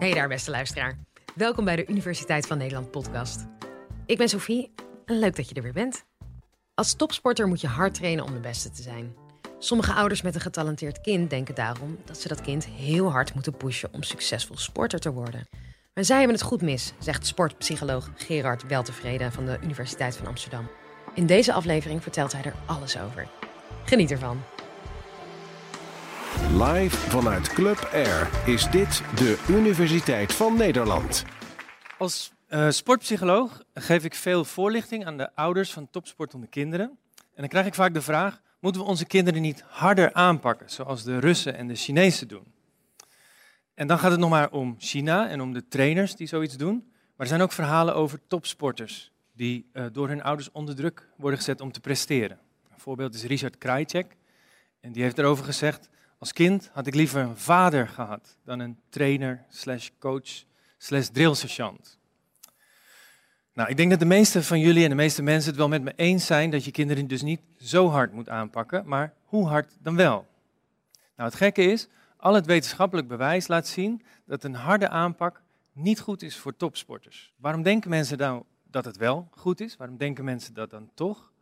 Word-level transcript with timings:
Hey 0.00 0.14
daar, 0.14 0.28
beste 0.28 0.50
luisteraar. 0.50 0.98
Welkom 1.34 1.64
bij 1.64 1.76
de 1.76 1.86
Universiteit 1.86 2.46
van 2.46 2.58
Nederland 2.58 2.90
podcast. 2.90 3.46
Ik 4.06 4.18
ben 4.18 4.28
Sophie 4.28 4.70
en 5.04 5.18
leuk 5.18 5.36
dat 5.36 5.48
je 5.48 5.54
er 5.54 5.62
weer 5.62 5.72
bent. 5.72 6.04
Als 6.74 6.94
topsporter 6.94 7.46
moet 7.48 7.60
je 7.60 7.66
hard 7.66 7.94
trainen 7.94 8.24
om 8.24 8.32
de 8.32 8.40
beste 8.40 8.70
te 8.70 8.82
zijn. 8.82 9.14
Sommige 9.58 9.92
ouders 9.92 10.22
met 10.22 10.34
een 10.34 10.40
getalenteerd 10.40 11.00
kind 11.00 11.30
denken 11.30 11.54
daarom 11.54 11.98
dat 12.04 12.20
ze 12.20 12.28
dat 12.28 12.40
kind 12.40 12.66
heel 12.66 13.10
hard 13.10 13.34
moeten 13.34 13.56
pushen 13.56 13.88
om 13.92 14.02
succesvol 14.02 14.56
sporter 14.56 14.98
te 15.00 15.12
worden. 15.12 15.48
Maar 15.94 16.04
zij 16.04 16.18
hebben 16.18 16.36
het 16.36 16.44
goed 16.44 16.62
mis, 16.62 16.92
zegt 16.98 17.26
sportpsycholoog 17.26 18.10
Gerard 18.14 18.66
Weltevreden 18.66 19.32
van 19.32 19.44
de 19.44 19.58
Universiteit 19.62 20.16
van 20.16 20.26
Amsterdam. 20.26 20.70
In 21.14 21.26
deze 21.26 21.52
aflevering 21.52 22.02
vertelt 22.02 22.32
hij 22.32 22.42
er 22.42 22.54
alles 22.66 22.98
over. 22.98 23.28
Geniet 23.84 24.10
ervan. 24.10 24.42
Live 26.52 26.96
vanuit 26.96 27.48
Club 27.48 27.88
Air 27.92 28.30
is 28.46 28.70
dit 28.70 29.02
de 29.16 29.44
Universiteit 29.48 30.34
van 30.34 30.56
Nederland. 30.56 31.24
Als 31.98 32.32
uh, 32.48 32.70
sportpsycholoog 32.70 33.62
geef 33.74 34.04
ik 34.04 34.14
veel 34.14 34.44
voorlichting 34.44 35.06
aan 35.06 35.16
de 35.16 35.34
ouders 35.34 35.72
van 35.72 35.90
topsportende 35.90 36.46
kinderen. 36.46 36.86
En 37.14 37.36
dan 37.36 37.48
krijg 37.48 37.66
ik 37.66 37.74
vaak 37.74 37.94
de 37.94 38.02
vraag: 38.02 38.40
moeten 38.60 38.80
we 38.80 38.86
onze 38.86 39.06
kinderen 39.06 39.42
niet 39.42 39.64
harder 39.66 40.12
aanpakken, 40.12 40.70
zoals 40.70 41.02
de 41.02 41.18
Russen 41.18 41.56
en 41.56 41.66
de 41.66 41.74
Chinezen 41.74 42.28
doen? 42.28 42.52
En 43.74 43.86
dan 43.86 43.98
gaat 43.98 44.10
het 44.10 44.20
nog 44.20 44.30
maar 44.30 44.50
om 44.50 44.74
China 44.78 45.28
en 45.28 45.40
om 45.40 45.52
de 45.52 45.68
trainers 45.68 46.16
die 46.16 46.26
zoiets 46.26 46.56
doen. 46.56 46.74
Maar 46.84 47.16
er 47.16 47.26
zijn 47.26 47.40
ook 47.40 47.52
verhalen 47.52 47.94
over 47.94 48.20
topsporters 48.26 49.12
die 49.32 49.70
uh, 49.72 49.84
door 49.92 50.08
hun 50.08 50.22
ouders 50.22 50.50
onder 50.52 50.74
druk 50.74 51.08
worden 51.16 51.38
gezet 51.38 51.60
om 51.60 51.72
te 51.72 51.80
presteren. 51.80 52.38
Een 52.72 52.80
voorbeeld 52.80 53.14
is 53.14 53.24
Richard 53.24 53.58
Krajcek. 53.58 54.16
En 54.80 54.92
die 54.92 55.02
heeft 55.02 55.18
erover 55.18 55.44
gezegd: 55.44 55.88
als 56.20 56.32
kind 56.32 56.70
had 56.72 56.86
ik 56.86 56.94
liever 56.94 57.20
een 57.20 57.36
vader 57.36 57.88
gehad 57.88 58.36
dan 58.44 58.58
een 58.58 58.78
trainer, 58.88 59.44
slash 59.48 59.88
coach, 59.98 60.44
slash 60.78 61.08
drillsergeant. 61.08 61.98
Nou, 63.52 63.68
ik 63.68 63.76
denk 63.76 63.90
dat 63.90 63.98
de 63.98 64.04
meeste 64.04 64.42
van 64.42 64.60
jullie 64.60 64.82
en 64.82 64.88
de 64.88 64.94
meeste 64.96 65.22
mensen 65.22 65.50
het 65.50 65.58
wel 65.58 65.68
met 65.68 65.82
me 65.82 65.92
eens 65.96 66.26
zijn 66.26 66.50
dat 66.50 66.64
je 66.64 66.70
kinderen 66.70 67.06
dus 67.06 67.22
niet 67.22 67.40
zo 67.58 67.88
hard 67.88 68.12
moet 68.12 68.28
aanpakken, 68.28 68.86
maar 68.86 69.14
hoe 69.24 69.46
hard 69.46 69.76
dan 69.82 69.96
wel? 69.96 70.26
Nou, 71.16 71.28
het 71.28 71.34
gekke 71.34 71.62
is, 71.62 71.88
al 72.16 72.34
het 72.34 72.46
wetenschappelijk 72.46 73.08
bewijs 73.08 73.48
laat 73.48 73.66
zien 73.66 74.02
dat 74.26 74.44
een 74.44 74.54
harde 74.54 74.88
aanpak 74.88 75.42
niet 75.72 76.00
goed 76.00 76.22
is 76.22 76.36
voor 76.36 76.56
topsporters. 76.56 77.32
Waarom 77.36 77.62
denken 77.62 77.90
mensen 77.90 78.18
nou 78.18 78.42
dat 78.70 78.84
het 78.84 78.96
wel 78.96 79.28
goed 79.30 79.60
is? 79.60 79.76
Waarom 79.76 79.96
denken 79.96 80.24
mensen 80.24 80.54
dat 80.54 80.70
dan 80.70 80.90
toch? 80.94 81.32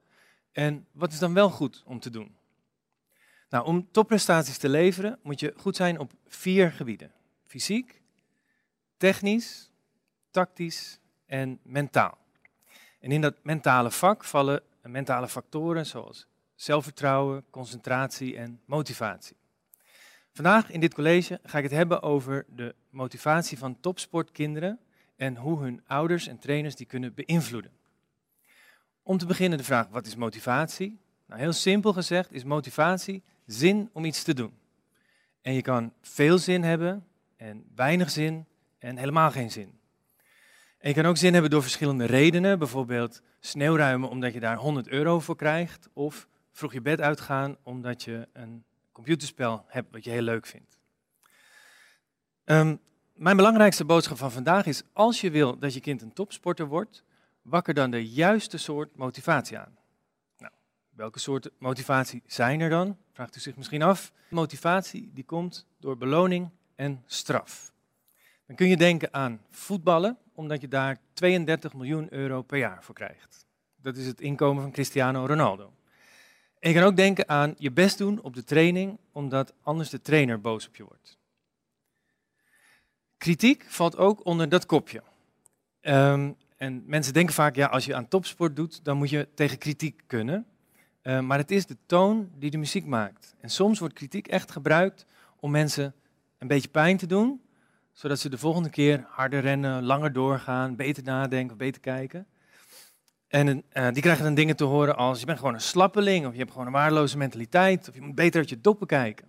En 0.53 0.86
wat 0.92 1.12
is 1.12 1.19
dan 1.19 1.34
wel 1.34 1.50
goed 1.50 1.83
om 1.86 2.00
te 2.00 2.10
doen? 2.10 2.38
Nou, 3.48 3.66
om 3.66 3.88
topprestaties 3.91 4.58
te 4.58 4.68
leveren 4.68 5.18
moet 5.22 5.41
je 5.41 5.54
goed 5.56 5.77
zijn 5.77 5.98
op 5.98 6.12
vier 6.27 6.72
gebieden. 6.72 7.12
Fysiek, 7.46 8.02
technisch, 8.96 9.70
tactisch 10.30 10.98
en 11.27 11.58
mentaal. 11.62 12.19
En 13.00 13.12
in 13.12 13.20
dat 13.20 13.34
mentale 13.42 13.91
vak 13.91 14.24
vallen 14.24 14.62
mentale 14.91 15.28
factoren 15.28 15.86
zoals 15.86 16.26
zelfvertrouwen, 16.54 17.44
concentratie 17.50 18.36
en 18.36 18.60
motivatie. 18.64 19.36
Vandaag 20.32 20.70
in 20.70 20.80
dit 20.80 20.94
college 20.94 21.41
ga 21.42 21.58
ik 21.58 21.64
het 21.64 21.72
hebben 21.72 22.02
over 22.02 22.46
de 22.48 22.74
motivatie 22.91 23.58
van 23.58 23.80
topsportkinderen 23.80 24.78
en 25.16 25.36
hoe 25.36 25.60
hun 25.60 25.82
ouders 25.86 26.26
en 26.26 26.38
trainers 26.38 26.76
die 26.76 26.86
kunnen 26.86 27.14
beïnvloeden. 27.14 27.72
Om 29.02 29.19
te 29.19 29.26
beginnen 29.26 29.58
de 29.58 29.64
vraag, 29.64 29.88
wat 29.88 30.06
is 30.06 30.16
motivatie? 30.16 30.98
Nou, 31.26 31.41
heel 31.41 31.52
simpel 31.52 31.92
gezegd 31.92 32.32
is 32.32 32.44
motivatie 32.44 33.22
zin 33.48 33.91
om 33.92 34.04
iets 34.04 34.22
te 34.22 34.34
doen. 34.34 34.52
En 35.41 35.52
je 35.52 35.62
kan 35.62 35.92
veel 36.00 36.38
zin 36.38 36.62
hebben 36.62 37.06
en 37.36 37.64
weinig 37.74 38.10
zin 38.10 38.46
en 38.78 38.96
helemaal 38.96 39.30
geen 39.30 39.50
zin. 39.50 39.78
En 40.78 40.88
je 40.88 40.94
kan 40.94 41.04
ook 41.04 41.16
zin 41.16 41.32
hebben 41.32 41.50
door 41.50 41.62
verschillende 41.62 42.04
redenen, 42.04 42.58
bijvoorbeeld 42.58 43.22
sneeuwruimen 43.41 44.08
omdat 44.08 44.32
je 44.32 44.41
daar 44.41 44.56
100 44.56 44.88
euro 44.88 45.20
voor 45.20 45.37
krijgt, 45.37 45.88
of 45.92 46.28
vroeg 46.53 46.72
je 46.72 46.81
bed 46.81 47.00
uitgaan 47.00 47.56
omdat 47.62 48.03
je 48.03 48.28
een 48.32 48.64
computerspel 48.92 49.64
hebt 49.66 49.92
wat 49.92 50.04
je 50.04 50.10
heel 50.10 50.22
leuk 50.22 50.47
vindt. 50.47 50.78
Ehm, 52.44 52.76
mijn 53.14 53.37
belangrijkste 53.37 53.84
boodschap 53.84 54.16
van 54.19 54.32
vandaag 54.32 54.66
is, 54.66 54.82
als 54.92 55.20
je 55.20 55.31
wil 55.31 55.58
dat 55.58 55.75
je 55.75 55.81
kind 55.81 56.03
een 56.03 56.12
topsporter 56.12 56.66
wordt, 56.66 57.04
wakker 57.42 57.75
dan 57.75 57.91
de 57.91 58.08
juiste 58.08 58.58
soort 58.58 58.97
motivatie 58.97 59.58
aan. 59.58 59.78
Welke 60.98 61.19
soorten 61.19 61.50
motivatie 61.59 62.22
zijn 62.26 62.60
er 62.60 62.70
dan? 62.70 62.97
Vraagt 63.12 63.36
u 63.36 63.41
zich 63.41 63.56
misschien 63.56 63.82
af. 63.82 64.12
Motivatie 64.28 65.10
die 65.14 65.25
komt 65.25 65.66
door 65.81 65.97
beloning 65.97 66.50
en 66.75 67.03
straf. 67.06 67.72
Dan 68.47 68.56
kun 68.56 68.69
je 68.69 68.76
denken 68.76 69.14
aan 69.14 69.41
voetballen, 69.50 70.19
omdat 70.34 70.60
je 70.60 70.69
daar 70.69 70.98
32 71.12 71.75
miljoen 71.75 72.12
euro 72.12 72.42
per 72.42 72.58
jaar 72.58 72.84
voor 72.84 72.94
krijgt. 72.94 73.47
Dat 73.76 73.97
is 73.97 74.06
het 74.06 74.20
inkomen 74.20 74.62
van 74.62 74.72
Cristiano 74.72 75.26
Ronaldo. 75.26 75.72
En 76.58 76.70
je 76.70 76.76
kan 76.76 76.87
ook 76.87 76.97
denken 76.97 77.28
aan 77.28 77.54
je 77.58 77.70
best 77.70 77.98
doen 77.98 78.20
op 78.22 78.34
de 78.34 78.44
training, 78.44 78.98
omdat 79.12 79.54
anders 79.62 79.91
de 79.91 80.00
trainer 80.00 80.41
boos 80.41 80.66
op 80.66 80.76
je 80.76 80.84
wordt. 80.84 81.19
Kritiek 83.19 83.64
valt 83.69 83.97
ook 83.97 84.25
onder 84.25 84.48
dat 84.48 84.66
kopje. 84.66 85.03
Um, 85.81 86.37
en 86.56 86.82
mensen 86.87 87.12
denken 87.12 87.34
vaak, 87.34 87.56
ja, 87.56 87.66
als 87.66 87.84
je 87.84 87.94
aan 87.94 88.08
topsport 88.08 88.56
doet, 88.56 88.84
dan 88.84 88.97
moet 88.97 89.10
je 89.10 89.28
tegen 89.34 89.58
kritiek 89.58 90.03
kunnen. 90.06 90.47
Eh, 91.03 91.20
maar 91.20 91.38
het 91.38 91.50
is 91.50 91.66
de 91.66 91.76
toon 91.86 92.31
die 92.34 92.50
de 92.50 92.59
muziek 92.59 92.86
maakt. 92.86 93.34
En 93.41 93.50
soms 93.50 93.78
wordt 93.78 93.94
kritiek 93.94 94.28
echt 94.28 94.50
gebruikt 94.50 95.06
om 95.41 95.50
mensen 95.50 95.94
een 96.38 96.48
beetje 96.48 96.69
pijn 96.69 96.97
te 96.97 97.06
doen, 97.06 97.42
zodat 97.92 98.19
ze 98.19 98.28
de 98.28 98.38
volgende 98.38 98.70
keer 98.70 99.04
harder 99.08 99.41
rennen, 99.41 99.84
langer 99.84 100.12
doorgaan, 100.12 100.76
beter 100.76 101.03
nadenken, 101.03 101.56
beter 101.56 101.81
kijken. 101.81 102.26
En 103.28 103.48
uh, 103.48 103.88
die 103.92 104.03
krijgen 104.03 104.25
dan 104.25 104.34
dingen 104.34 104.56
te 104.56 104.64
horen 104.64 104.97
als 104.97 105.20
je 105.20 105.26
bent 105.26 105.38
gewoon 105.38 105.54
een 105.54 105.60
slappeling, 105.60 106.26
of 106.26 106.32
je 106.32 106.38
hebt 106.38 106.50
gewoon 106.50 106.66
een 106.66 106.72
waardeloze 106.72 107.16
mentaliteit, 107.16 107.88
of 107.88 107.94
je 107.94 108.00
moet 108.00 108.14
beter 108.14 108.41
uit 108.41 108.48
je 108.48 108.60
doppen 108.60 108.87
kijken. 108.87 109.26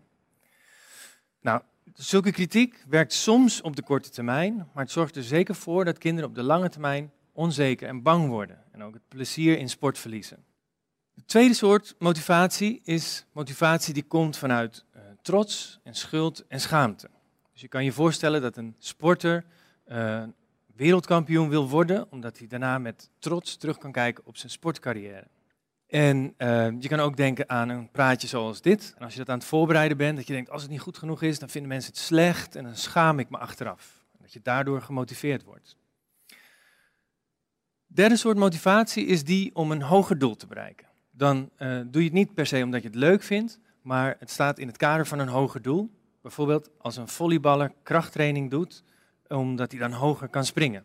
Nou, 1.41 1.61
zulke 1.93 2.31
kritiek 2.31 2.83
werkt 2.87 3.13
soms 3.13 3.61
op 3.61 3.75
de 3.75 3.81
korte 3.81 4.09
termijn, 4.09 4.55
maar 4.55 4.83
het 4.83 4.91
zorgt 4.91 5.15
er 5.15 5.23
zeker 5.23 5.55
voor 5.55 5.85
dat 5.85 5.97
kinderen 5.97 6.29
op 6.29 6.35
de 6.35 6.43
lange 6.43 6.69
termijn 6.69 7.11
onzeker 7.33 7.87
en 7.87 8.01
bang 8.01 8.27
worden 8.27 8.63
en 8.71 8.83
ook 8.83 8.93
het 8.93 9.07
plezier 9.07 9.57
in 9.57 9.69
sport 9.69 9.97
verliezen. 9.97 10.43
De 11.19 11.25
tweede 11.25 11.53
soort 11.53 11.95
motivatie 11.97 12.81
is 12.83 13.25
motivatie 13.31 13.93
die 13.93 14.03
komt 14.03 14.37
vanuit 14.37 14.85
uh, 14.95 15.01
trots 15.21 15.79
en 15.83 15.95
schuld 15.95 16.45
en 16.47 16.61
schaamte. 16.61 17.09
Dus 17.51 17.61
je 17.61 17.67
kan 17.67 17.83
je 17.83 17.91
voorstellen 17.91 18.41
dat 18.41 18.57
een 18.57 18.75
sporter 18.77 19.45
uh, 19.87 20.23
wereldkampioen 20.75 21.49
wil 21.49 21.69
worden, 21.69 22.11
omdat 22.11 22.37
hij 22.37 22.47
daarna 22.47 22.77
met 22.77 23.09
trots 23.19 23.57
terug 23.57 23.77
kan 23.77 23.91
kijken 23.91 24.25
op 24.25 24.37
zijn 24.37 24.51
sportcarrière. 24.51 25.27
En 25.87 26.33
uh, 26.37 26.67
je 26.79 26.87
kan 26.87 26.99
ook 26.99 27.17
denken 27.17 27.49
aan 27.49 27.69
een 27.69 27.91
praatje 27.91 28.27
zoals 28.27 28.61
dit. 28.61 28.93
En 28.97 29.03
als 29.03 29.13
je 29.13 29.19
dat 29.19 29.29
aan 29.29 29.37
het 29.37 29.47
voorbereiden 29.47 29.97
bent, 29.97 30.17
dat 30.17 30.27
je 30.27 30.33
denkt, 30.33 30.49
als 30.49 30.61
het 30.61 30.71
niet 30.71 30.79
goed 30.79 30.97
genoeg 30.97 31.21
is, 31.21 31.39
dan 31.39 31.49
vinden 31.49 31.69
mensen 31.69 31.91
het 31.91 32.01
slecht 32.01 32.55
en 32.55 32.63
dan 32.63 32.75
schaam 32.75 33.19
ik 33.19 33.29
me 33.29 33.37
achteraf. 33.37 34.05
Dat 34.21 34.33
je 34.33 34.39
daardoor 34.43 34.81
gemotiveerd 34.81 35.43
wordt. 35.43 35.77
Derde 37.87 38.17
soort 38.17 38.37
motivatie 38.37 39.05
is 39.05 39.23
die 39.23 39.55
om 39.55 39.71
een 39.71 39.81
hoger 39.81 40.17
doel 40.17 40.35
te 40.35 40.47
bereiken 40.47 40.88
dan 41.19 41.49
uh, 41.57 41.79
doe 41.85 42.01
je 42.01 42.07
het 42.07 42.17
niet 42.17 42.33
per 42.33 42.45
se 42.45 42.63
omdat 42.63 42.81
je 42.81 42.87
het 42.87 42.97
leuk 42.97 43.23
vindt, 43.23 43.59
maar 43.81 44.15
het 44.19 44.29
staat 44.29 44.59
in 44.59 44.67
het 44.67 44.77
kader 44.77 45.07
van 45.07 45.19
een 45.19 45.27
hoger 45.27 45.61
doel. 45.61 45.89
Bijvoorbeeld 46.21 46.69
als 46.77 46.97
een 46.97 47.07
volleyballer 47.07 47.71
krachttraining 47.83 48.49
doet, 48.49 48.83
omdat 49.27 49.71
hij 49.71 49.79
dan 49.79 49.91
hoger 49.91 50.27
kan 50.27 50.45
springen. 50.45 50.83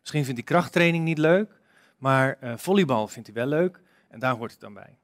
Misschien 0.00 0.24
vindt 0.24 0.40
hij 0.40 0.48
krachttraining 0.48 1.04
niet 1.04 1.18
leuk, 1.18 1.60
maar 1.98 2.36
uh, 2.40 2.56
volleybal 2.56 3.08
vindt 3.08 3.28
hij 3.28 3.36
wel 3.36 3.46
leuk 3.46 3.80
en 4.08 4.18
daar 4.18 4.36
hoort 4.36 4.50
het 4.50 4.60
dan 4.60 4.74
bij. 4.74 4.98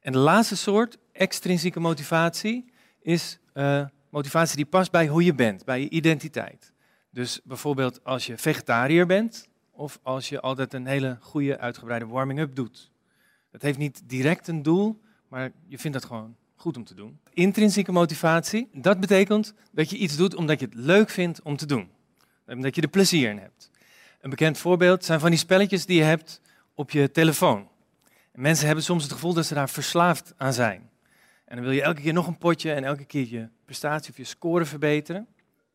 En 0.00 0.12
de 0.12 0.18
laatste 0.18 0.56
soort, 0.56 0.98
extrinsieke 1.12 1.80
motivatie, 1.80 2.72
is 3.00 3.38
uh, 3.54 3.84
motivatie 4.10 4.56
die 4.56 4.66
past 4.66 4.90
bij 4.90 5.06
hoe 5.06 5.24
je 5.24 5.34
bent, 5.34 5.64
bij 5.64 5.80
je 5.80 5.88
identiteit. 5.88 6.72
Dus 7.10 7.40
bijvoorbeeld 7.44 8.04
als 8.04 8.26
je 8.26 8.38
vegetariër 8.38 9.06
bent 9.06 9.48
of 9.70 9.98
als 10.02 10.28
je 10.28 10.40
altijd 10.40 10.74
een 10.74 10.86
hele 10.86 11.16
goede 11.20 11.58
uitgebreide 11.58 12.06
warming-up 12.06 12.54
doet. 12.54 12.92
Het 13.54 13.62
heeft 13.62 13.78
niet 13.78 14.02
direct 14.06 14.48
een 14.48 14.62
doel, 14.62 15.00
maar 15.28 15.50
je 15.66 15.78
vindt 15.78 15.96
dat 15.96 16.06
gewoon 16.06 16.36
goed 16.56 16.76
om 16.76 16.84
te 16.84 16.94
doen. 16.94 17.18
Intrinsieke 17.32 17.92
motivatie, 17.92 18.68
dat 18.72 19.00
betekent 19.00 19.54
dat 19.70 19.90
je 19.90 19.96
iets 19.96 20.16
doet 20.16 20.34
omdat 20.34 20.60
je 20.60 20.66
het 20.66 20.74
leuk 20.74 21.10
vindt 21.10 21.42
om 21.42 21.56
te 21.56 21.66
doen. 21.66 21.88
Omdat 22.46 22.74
je 22.74 22.82
er 22.82 22.88
plezier 22.88 23.30
in 23.30 23.38
hebt. 23.38 23.70
Een 24.20 24.30
bekend 24.30 24.58
voorbeeld 24.58 25.04
zijn 25.04 25.20
van 25.20 25.30
die 25.30 25.38
spelletjes 25.38 25.86
die 25.86 25.96
je 25.96 26.02
hebt 26.02 26.40
op 26.74 26.90
je 26.90 27.10
telefoon. 27.10 27.68
En 28.32 28.40
mensen 28.40 28.66
hebben 28.66 28.84
soms 28.84 29.02
het 29.02 29.12
gevoel 29.12 29.34
dat 29.34 29.46
ze 29.46 29.54
daar 29.54 29.68
verslaafd 29.68 30.34
aan 30.36 30.52
zijn. 30.52 30.90
En 31.44 31.56
dan 31.56 31.64
wil 31.64 31.74
je 31.74 31.82
elke 31.82 32.00
keer 32.00 32.12
nog 32.12 32.26
een 32.26 32.38
potje 32.38 32.72
en 32.72 32.84
elke 32.84 33.04
keer 33.04 33.26
je 33.28 33.48
prestatie 33.64 34.10
of 34.10 34.16
je 34.16 34.24
score 34.24 34.64
verbeteren. 34.64 35.26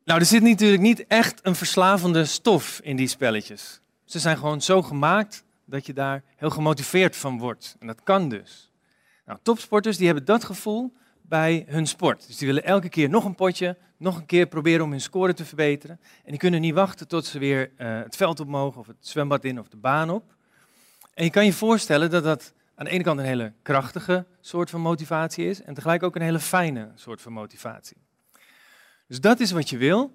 Nou, 0.04 0.20
er 0.20 0.26
zit 0.26 0.42
natuurlijk 0.42 0.82
niet 0.82 1.08
echt 1.08 1.40
een 1.44 1.56
verslavende 1.56 2.26
stof 2.26 2.80
in 2.84 2.96
die 2.96 3.08
spelletjes. 3.08 3.82
Ze 4.06 4.20
zijn 4.20 4.38
gewoon 4.38 4.62
zo 4.62 4.82
gemaakt 4.82 5.44
dat 5.70 5.86
je 5.86 5.94
daar 5.94 6.24
heel 6.36 6.50
gemotiveerd 6.50 7.16
van 7.16 7.38
wordt. 7.38 7.76
En 7.80 7.88
dat 7.88 8.04
kan 8.04 8.30
dus. 8.30 8.72
Nou, 9.26 9.40
topsporters 9.44 9.98
die 9.98 10.06
hebben 10.06 10.26
dat 10.26 10.44
gevoel 10.44 10.94
bij 11.22 11.66
hun 11.68 11.88
sport. 11.88 12.28
Dus 12.28 12.38
die 12.38 12.48
willen 12.48 12.64
elke 12.64 12.90
keer 12.90 13.10
nog 13.10 13.26
een 13.26 13.36
potje, 13.36 13.78
nog 13.98 14.18
een 14.18 14.26
keer 14.26 14.48
proberen 14.48 14.86
om 14.86 14.92
hun 14.92 15.02
score 15.02 15.34
te 15.34 15.46
verbeteren. 15.46 16.00
En 16.24 16.30
die 16.30 16.38
kunnen 16.40 16.62
niet 16.62 16.74
wachten 16.74 17.08
tot 17.08 17.26
ze 17.26 17.40
weer 17.40 17.72
uh, 17.78 18.02
het 18.02 18.16
veld 18.16 18.40
op 18.40 18.48
mogen, 18.48 18.80
of 18.80 18.88
het 18.88 18.96
zwembad 19.00 19.44
in, 19.44 19.60
of 19.60 19.68
de 19.68 19.78
baan 19.78 20.10
op. 20.10 20.36
En 21.14 21.24
je 21.24 21.30
kan 21.30 21.46
je 21.46 21.54
voorstellen 21.54 22.10
dat 22.10 22.24
dat 22.24 22.54
aan 22.76 22.86
de 22.86 22.92
ene 22.92 23.04
kant 23.04 23.20
een 23.20 23.26
hele 23.26 23.54
krachtige 23.62 24.26
soort 24.42 24.70
van 24.70 24.82
motivatie 24.82 25.46
is, 25.46 25.62
en 25.62 25.74
tegelijk 25.74 26.04
ook 26.04 26.16
een 26.16 26.22
hele 26.22 26.40
fijne 26.40 26.92
soort 26.96 27.22
van 27.22 27.34
motivatie. 27.34 27.98
Dus 29.08 29.22
dat 29.22 29.40
is 29.40 29.52
wat 29.52 29.70
je 29.70 29.78
wil. 29.78 30.14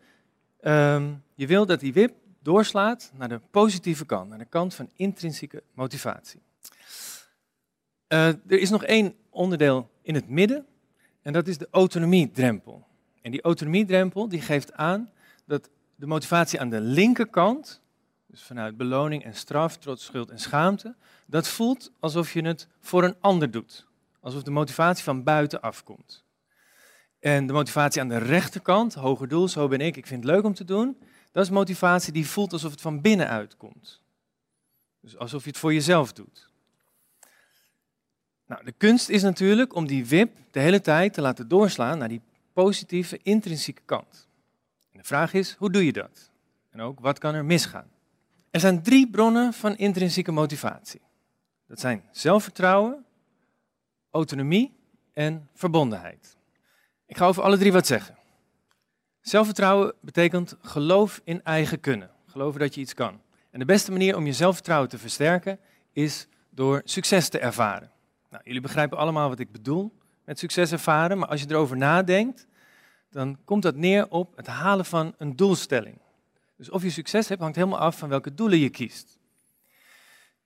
Um, 0.61 1.23
je 1.35 1.47
wil 1.47 1.67
dat 1.67 1.81
die 1.81 1.93
WIP 1.93 2.15
doorslaat 2.45 3.13
naar 3.15 3.29
de 3.29 3.41
positieve 3.51 4.07
kant, 4.07 4.29
naar 4.29 4.39
de 4.39 4.45
kant 4.45 4.75
van 4.75 4.91
intrinsieke 4.97 5.63
motivatie. 5.73 6.41
Uh, 8.09 8.27
er 8.27 8.59
is 8.59 8.71
nog 8.71 8.85
één 8.85 9.15
onderdeel 9.31 9.91
in 10.03 10.15
het 10.15 10.29
midden, 10.29 10.67
en 11.23 11.33
dat 11.33 11.47
is 11.49 11.59
de 11.59 11.69
autonomiedrempel. 11.71 12.87
En 13.23 13.31
die 13.31 13.43
autonomiedrempel 13.43 14.29
die 14.29 14.41
geeft 14.41 14.73
aan 14.73 15.11
dat 15.47 15.71
de 15.95 16.07
motivatie 16.07 16.61
aan 16.61 16.71
de 16.71 16.81
linkerkant, 16.81 17.81
dus 18.27 18.43
vanuit 18.43 18.77
beloning 18.77 19.25
en 19.25 19.35
straf, 19.35 19.77
trots, 19.77 20.05
schuld 20.05 20.31
en 20.31 20.39
schaamte, 20.39 20.95
dat 21.27 21.49
voelt 21.49 21.93
alsof 22.01 22.33
je 22.33 22.43
het 22.43 22.69
voor 22.81 23.05
een 23.05 23.17
ander 23.21 23.51
doet. 23.51 23.87
Alsof 24.21 24.43
de 24.43 24.51
motivatie 24.51 25.05
van 25.05 25.23
buiten 25.23 25.61
afkomt. 25.61 26.25
En 27.19 27.47
de 27.47 27.53
motivatie 27.53 28.01
aan 28.01 28.09
de 28.09 28.19
rechterkant, 28.19 28.95
hoger 28.95 29.29
doel, 29.29 29.49
zo 29.49 29.69
ben 29.69 29.81
ik, 29.81 29.97
ik 29.97 30.07
vind 30.07 30.25
het 30.25 30.33
leuk 30.33 30.45
om 30.45 30.55
te 30.55 30.65
doen, 30.65 30.97
dat 31.35 31.45
is 31.45 31.51
motivatie 31.51 32.13
die 32.13 32.27
voelt 32.27 32.53
alsof 32.53 32.71
het 32.71 32.81
van 32.81 33.01
binnenuit 33.01 33.57
komt. 33.57 34.01
Dus 35.01 35.17
alsof 35.17 35.43
je 35.43 35.49
het 35.49 35.59
voor 35.59 35.73
jezelf 35.73 36.13
doet. 36.13 36.49
Nou, 38.47 38.65
de 38.65 38.73
kunst 38.73 39.09
is 39.09 39.23
natuurlijk 39.23 39.75
om 39.75 39.87
die 39.87 40.07
wip 40.07 40.37
de 40.51 40.61
hele 40.61 40.81
tijd 40.81 41.13
te 41.13 41.21
laten 41.21 41.49
doorslaan 41.49 41.99
naar 41.99 42.09
die 42.09 42.21
positieve, 42.53 43.21
intrinsieke 43.23 43.83
kant. 43.85 44.29
En 44.93 44.99
de 44.99 45.05
vraag 45.05 45.33
is, 45.33 45.55
hoe 45.59 45.71
doe 45.71 45.85
je 45.85 45.93
dat? 45.93 46.31
En 46.71 46.81
ook, 46.81 47.01
wat 47.01 47.19
kan 47.19 47.35
er 47.35 47.45
misgaan? 47.45 47.91
Er 48.51 48.61
zijn 48.61 48.83
drie 48.83 49.11
bronnen 49.11 49.53
van 49.53 49.77
intrinsieke 49.77 50.33
motivatie. 50.33 51.01
Dat 51.67 51.81
zijn 51.81 52.03
zelfvertrouwen, 52.11 53.05
autonomie 54.11 54.75
en 55.13 55.49
verbondenheid. 55.55 56.37
Ik 57.07 57.17
ga 57.17 57.27
over 57.27 57.43
alle 57.43 57.59
drie 57.59 57.73
wat 57.73 57.87
zeggen. 57.87 58.17
Zelfvertrouwen 59.25 59.95
betekent 60.01 60.57
geloof 60.61 61.21
in 61.25 61.43
eigen 61.43 61.81
kunnen. 61.81 62.11
Geloven 62.27 62.61
dat 62.61 62.75
je 62.75 62.81
iets 62.81 62.95
kan. 62.95 63.21
En 63.51 63.59
de 63.59 63.65
beste 63.65 63.91
manier 63.91 64.17
om 64.17 64.27
je 64.27 64.33
zelfvertrouwen 64.33 64.89
te 64.89 64.99
versterken 64.99 65.59
is 65.93 66.27
door 66.51 66.83
succes 66.85 67.29
te 67.29 67.39
ervaren. 67.39 67.91
Nou, 68.31 68.43
jullie 68.45 68.61
begrijpen 68.61 68.99
allemaal 68.99 69.29
wat 69.29 69.39
ik 69.39 69.53
bedoel 69.53 69.93
met 70.25 70.39
succes 70.39 70.73
ervaren, 70.73 71.19
maar 71.19 71.29
als 71.29 71.41
je 71.41 71.47
erover 71.51 71.77
nadenkt, 71.77 72.47
dan 73.11 73.39
komt 73.45 73.63
dat 73.63 73.77
neer 73.77 74.11
op 74.11 74.37
het 74.37 74.47
halen 74.47 74.85
van 74.85 75.15
een 75.19 75.37
doelstelling. 75.37 75.99
Dus 76.57 76.71
of 76.71 76.83
je 76.83 76.91
succes 76.91 77.29
hebt, 77.29 77.41
hangt 77.41 77.57
helemaal 77.57 77.79
af 77.79 77.99
van 77.99 78.09
welke 78.09 78.35
doelen 78.35 78.59
je 78.59 78.71
kiest. 78.71 79.19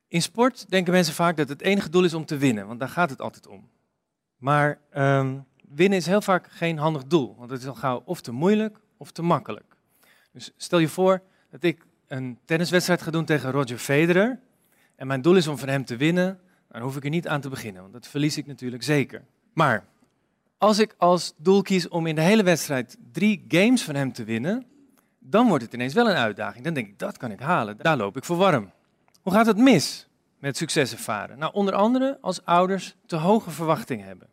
In 0.08 0.22
sport 0.22 0.70
denken 0.70 0.92
mensen 0.92 1.14
vaak 1.14 1.36
dat 1.36 1.48
het 1.48 1.62
enige 1.62 1.90
doel 1.90 2.04
is 2.04 2.14
om 2.14 2.24
te 2.24 2.36
winnen, 2.36 2.66
want 2.66 2.80
daar 2.80 2.88
gaat 2.88 3.10
het 3.10 3.20
altijd 3.20 3.46
om. 3.46 3.68
Maar 4.36 4.80
um, 4.96 5.46
winnen 5.74 5.98
is 5.98 6.06
heel 6.06 6.20
vaak 6.20 6.46
geen 6.50 6.78
handig 6.78 7.04
doel, 7.04 7.34
want 7.38 7.50
het 7.50 7.60
is 7.60 7.66
al 7.66 7.74
gauw 7.74 8.02
of 8.04 8.20
te 8.20 8.32
moeilijk 8.32 8.78
of 8.96 9.10
te 9.10 9.22
makkelijk. 9.22 9.76
Dus 10.32 10.52
stel 10.56 10.78
je 10.78 10.88
voor 10.88 11.22
dat 11.50 11.62
ik 11.62 11.86
een 12.06 12.38
tenniswedstrijd 12.44 13.02
ga 13.02 13.10
doen 13.10 13.24
tegen 13.24 13.50
Roger 13.50 13.78
Federer 13.78 14.38
en 14.96 15.06
mijn 15.06 15.22
doel 15.22 15.36
is 15.36 15.46
om 15.46 15.58
van 15.58 15.68
hem 15.68 15.84
te 15.84 15.96
winnen, 15.96 16.40
dan 16.68 16.82
hoef 16.82 16.96
ik 16.96 17.04
er 17.04 17.10
niet 17.10 17.28
aan 17.28 17.40
te 17.40 17.48
beginnen, 17.48 17.80
want 17.80 17.92
dat 17.92 18.06
verlies 18.06 18.36
ik 18.36 18.46
natuurlijk 18.46 18.82
zeker. 18.82 19.24
Maar 19.52 19.84
als 20.58 20.78
ik 20.78 20.94
als 20.98 21.34
doel 21.36 21.62
kies 21.62 21.88
om 21.88 22.06
in 22.06 22.14
de 22.14 22.20
hele 22.20 22.42
wedstrijd 22.42 22.96
drie 23.12 23.44
games 23.48 23.82
van 23.82 23.94
hem 23.94 24.12
te 24.12 24.24
winnen, 24.24 24.66
dan 25.18 25.48
wordt 25.48 25.64
het 25.64 25.74
ineens 25.74 25.94
wel 25.94 26.08
een 26.08 26.16
uitdaging. 26.16 26.64
Dan 26.64 26.74
denk 26.74 26.86
ik, 26.86 26.98
dat 26.98 27.16
kan 27.16 27.30
ik 27.30 27.40
halen, 27.40 27.76
daar 27.76 27.96
loop 27.96 28.16
ik 28.16 28.24
voor 28.24 28.36
warm. 28.36 28.70
Hoe 29.22 29.32
gaat 29.32 29.46
het 29.46 29.56
mis 29.56 30.08
met 30.38 30.56
succes 30.56 30.92
ervaren? 30.92 31.38
Nou, 31.38 31.52
onder 31.54 31.74
andere 31.74 32.18
als 32.20 32.44
ouders 32.44 32.96
te 33.06 33.16
hoge 33.16 33.50
verwachtingen 33.50 34.06
hebben. 34.06 34.28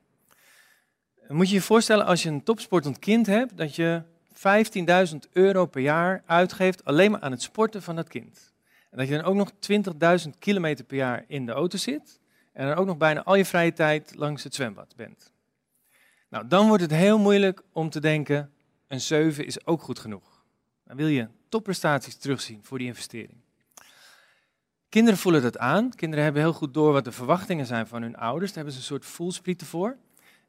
Moet 1.27 1.49
je 1.49 1.55
je 1.55 1.61
voorstellen 1.61 2.05
als 2.05 2.23
je 2.23 2.29
een 2.29 2.43
topsportend 2.43 2.99
kind 2.99 3.25
hebt, 3.25 3.57
dat 3.57 3.75
je 3.75 4.01
15.000 5.13 5.31
euro 5.31 5.65
per 5.65 5.81
jaar 5.81 6.23
uitgeeft 6.25 6.85
alleen 6.85 7.11
maar 7.11 7.19
aan 7.19 7.31
het 7.31 7.41
sporten 7.41 7.81
van 7.81 7.95
dat 7.95 8.07
kind. 8.07 8.53
En 8.91 8.97
dat 8.97 9.07
je 9.07 9.15
dan 9.15 9.23
ook 9.23 9.35
nog 9.35 9.51
20.000 10.25 10.29
kilometer 10.39 10.85
per 10.85 10.97
jaar 10.97 11.23
in 11.27 11.45
de 11.45 11.51
auto 11.51 11.77
zit 11.77 12.19
en 12.53 12.67
dan 12.67 12.75
ook 12.75 12.85
nog 12.85 12.97
bijna 12.97 13.23
al 13.23 13.35
je 13.35 13.45
vrije 13.45 13.73
tijd 13.73 14.15
langs 14.15 14.43
het 14.43 14.55
zwembad 14.55 14.93
bent. 14.95 15.33
Nou, 16.29 16.47
dan 16.47 16.67
wordt 16.67 16.83
het 16.83 16.91
heel 16.91 17.17
moeilijk 17.17 17.61
om 17.71 17.89
te 17.89 17.99
denken, 17.99 18.51
een 18.87 19.01
7 19.01 19.45
is 19.45 19.65
ook 19.65 19.81
goed 19.81 19.99
genoeg. 19.99 20.43
Dan 20.83 20.97
wil 20.97 21.07
je 21.07 21.27
topprestaties 21.49 22.15
terugzien 22.15 22.59
voor 22.63 22.77
die 22.77 22.87
investering. 22.87 23.37
Kinderen 24.89 25.19
voelen 25.19 25.41
dat 25.41 25.57
aan. 25.57 25.89
Kinderen 25.95 26.23
hebben 26.23 26.41
heel 26.41 26.53
goed 26.53 26.73
door 26.73 26.93
wat 26.93 27.03
de 27.03 27.11
verwachtingen 27.11 27.65
zijn 27.65 27.87
van 27.87 28.01
hun 28.01 28.15
ouders. 28.15 28.53
Daar 28.53 28.63
hebben 28.63 28.73
ze 28.73 28.79
een 28.79 28.85
soort 28.85 29.05
voelsprieten 29.05 29.67
voor. 29.67 29.97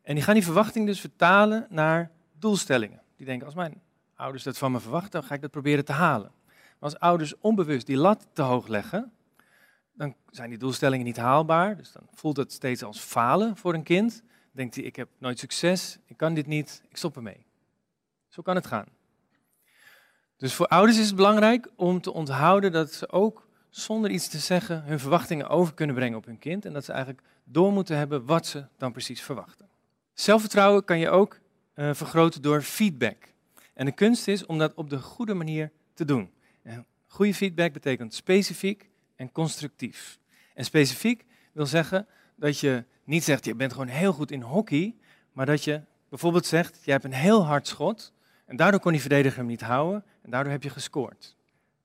En 0.06 0.14
die 0.14 0.24
gaan 0.24 0.34
die 0.34 0.44
verwachting 0.44 0.86
dus 0.86 1.00
vertalen 1.00 1.66
naar 1.70 2.10
doelstellingen. 2.38 3.02
Die 3.16 3.26
denken, 3.26 3.46
als 3.46 3.54
mijn 3.54 3.82
ouders 4.14 4.42
dat 4.42 4.58
van 4.58 4.72
me 4.72 4.80
verwachten, 4.80 5.10
dan 5.10 5.22
ga 5.22 5.34
ik 5.34 5.40
dat 5.40 5.50
proberen 5.50 5.84
te 5.84 5.92
halen. 5.92 6.32
Maar 6.46 6.74
als 6.78 6.98
ouders 6.98 7.34
onbewust 7.40 7.86
die 7.86 7.96
lat 7.96 8.26
te 8.32 8.42
hoog 8.42 8.66
leggen, 8.66 9.12
dan 9.92 10.14
zijn 10.30 10.48
die 10.48 10.58
doelstellingen 10.58 11.04
niet 11.04 11.16
haalbaar. 11.16 11.76
Dus 11.76 11.92
dan 11.92 12.02
voelt 12.14 12.36
het 12.36 12.52
steeds 12.52 12.82
als 12.82 12.98
falen 12.98 13.56
voor 13.56 13.74
een 13.74 13.82
kind. 13.82 14.22
Denkt 14.52 14.74
hij, 14.74 14.84
ik 14.84 14.96
heb 14.96 15.08
nooit 15.18 15.38
succes, 15.38 15.98
ik 16.04 16.16
kan 16.16 16.34
dit 16.34 16.46
niet, 16.46 16.82
ik 16.88 16.96
stop 16.96 17.16
ermee. 17.16 17.46
Zo 18.28 18.42
kan 18.42 18.54
het 18.54 18.66
gaan. 18.66 18.86
Dus 20.36 20.54
voor 20.54 20.66
ouders 20.66 20.98
is 20.98 21.06
het 21.06 21.16
belangrijk 21.16 21.70
om 21.76 22.00
te 22.00 22.12
onthouden 22.12 22.72
dat 22.72 22.92
ze 22.92 23.10
ook 23.10 23.48
zonder 23.70 24.10
iets 24.10 24.28
te 24.28 24.38
zeggen 24.38 24.82
hun 24.82 25.00
verwachtingen 25.00 25.48
over 25.48 25.74
kunnen 25.74 25.94
brengen 25.94 26.18
op 26.18 26.24
hun 26.24 26.38
kind. 26.38 26.64
En 26.64 26.72
dat 26.72 26.84
ze 26.84 26.92
eigenlijk 26.92 27.26
door 27.44 27.72
moeten 27.72 27.96
hebben 27.96 28.24
wat 28.24 28.46
ze 28.46 28.66
dan 28.76 28.92
precies 28.92 29.22
verwachten. 29.22 29.65
Zelfvertrouwen 30.16 30.84
kan 30.84 30.98
je 30.98 31.10
ook 31.10 31.38
uh, 31.74 31.94
vergroten 31.94 32.42
door 32.42 32.62
feedback. 32.62 33.16
En 33.74 33.84
de 33.84 33.92
kunst 33.92 34.28
is 34.28 34.46
om 34.46 34.58
dat 34.58 34.74
op 34.74 34.90
de 34.90 34.98
goede 34.98 35.34
manier 35.34 35.72
te 35.94 36.04
doen. 36.04 36.30
En 36.62 36.86
goede 37.06 37.34
feedback 37.34 37.72
betekent 37.72 38.14
specifiek 38.14 38.88
en 39.16 39.32
constructief. 39.32 40.18
En 40.54 40.64
specifiek 40.64 41.24
wil 41.52 41.66
zeggen 41.66 42.06
dat 42.36 42.60
je 42.60 42.84
niet 43.04 43.24
zegt, 43.24 43.44
je 43.44 43.54
bent 43.54 43.72
gewoon 43.72 43.86
heel 43.86 44.12
goed 44.12 44.30
in 44.30 44.42
hockey, 44.42 44.94
maar 45.32 45.46
dat 45.46 45.64
je 45.64 45.80
bijvoorbeeld 46.08 46.46
zegt, 46.46 46.78
je 46.84 46.90
hebt 46.90 47.04
een 47.04 47.12
heel 47.12 47.44
hard 47.44 47.66
schot 47.66 48.12
en 48.46 48.56
daardoor 48.56 48.80
kon 48.80 48.92
die 48.92 49.00
verdediger 49.00 49.38
hem 49.38 49.46
niet 49.46 49.60
houden 49.60 50.04
en 50.22 50.30
daardoor 50.30 50.52
heb 50.52 50.62
je 50.62 50.70
gescoord. 50.70 51.36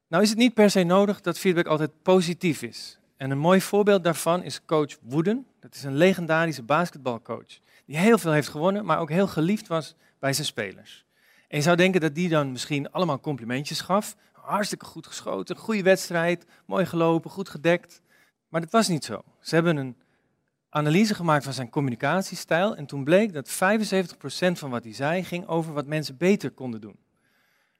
Nou 0.08 0.24
is 0.24 0.30
het 0.30 0.38
niet 0.38 0.54
per 0.54 0.70
se 0.70 0.84
nodig 0.84 1.22
dat 1.22 1.40
feedback 1.40 1.66
altijd 1.66 2.02
positief 2.02 2.62
is. 2.62 3.00
En 3.22 3.32
een 3.32 3.38
mooi 3.38 3.62
voorbeeld 3.62 4.04
daarvan 4.04 4.44
is 4.44 4.66
coach 4.66 4.98
Wooden. 5.01 5.46
Dat 5.60 5.75
is 5.75 5.84
een 5.84 5.96
legendarische 5.96 6.63
basketbalcoach 6.63 7.60
die 7.86 7.98
heel 7.98 8.18
veel 8.18 8.32
heeft 8.32 8.48
gewonnen, 8.48 8.86
maar 8.86 9.00
ook 9.00 9.10
heel 9.10 9.28
geliefd 9.28 9.68
was 9.68 9.96
bij 10.20 10.34
zijn 10.34 10.46
spelers. 10.46 11.06
En 11.48 11.58
je 11.58 11.63
zou 11.63 11.75
denken 11.75 12.01
dat 12.01 12.16
die 12.16 12.30
dan 12.30 12.51
misschien 12.51 12.92
allemaal 12.92 13.20
complimentjes 13.20 13.82
gaf. 13.82 14.16
Hartstikke 14.32 14.86
goed 14.86 15.08
geschoten, 15.08 15.58
goede 15.58 15.84
wedstrijd, 15.84 16.46
mooi 16.66 16.86
gelopen, 16.86 17.32
goed 17.32 17.50
gedekt. 17.50 18.01
Maar 18.48 18.62
dat 18.62 18.72
was 18.72 18.88
niet 18.88 19.06
zo. 19.06 19.24
Ze 19.40 19.56
hebben 19.56 19.78
een 19.78 19.96
analyse 20.70 21.16
gemaakt 21.16 21.44
van 21.44 21.54
zijn 21.54 21.70
communicatiestijl 21.70 22.75
en 22.75 22.86
toen 22.86 23.04
bleek 23.04 23.34
dat 23.34 23.51
75% 23.51 23.54
van 24.51 24.70
wat 24.70 24.84
hij 24.84 24.94
zei 24.94 25.24
ging 25.24 25.48
over 25.48 25.74
wat 25.74 25.86
mensen 25.86 26.18
beter 26.18 26.51
konden 26.51 26.82
doen. 26.82 26.98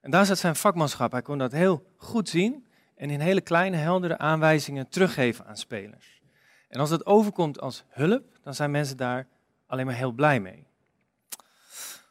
En 0.02 0.12
daar 0.12 0.26
zat 0.26 0.38
zijn 0.38 0.56
vakmanschap. 0.56 1.12
Hij 1.12 1.22
kon 1.22 1.38
dat 1.38 1.52
heel 1.52 1.86
goed 1.98 2.30
zien 2.30 2.66
en 3.02 3.10
in 3.10 3.20
hele 3.20 3.42
kleine, 3.42 3.78
heldere 3.78 4.18
aanwijzingen 4.18 4.90
teruggeven 4.90 5.46
aan 5.46 5.58
spelers. 5.58 6.22
En 6.70 6.80
als 6.80 6.90
dat 6.90 7.06
overkomt 7.06 7.62
als 7.62 7.84
hulp, 7.90 8.40
dan 8.44 8.56
zijn 8.56 8.72
mensen 8.72 8.98
daar 8.98 9.28
alleen 9.66 9.86
maar 9.86 9.96
heel 9.96 10.12
blij 10.12 10.40
mee. 10.40 10.66